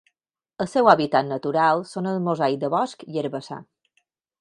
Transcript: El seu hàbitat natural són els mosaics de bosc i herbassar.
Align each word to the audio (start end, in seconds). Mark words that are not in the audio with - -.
El 0.63 0.69
seu 0.71 0.89
hàbitat 0.93 1.27
natural 1.33 1.85
són 1.91 2.09
els 2.15 2.25
mosaics 2.31 2.65
de 2.65 2.75
bosc 2.79 3.09
i 3.15 3.25
herbassar. 3.25 3.65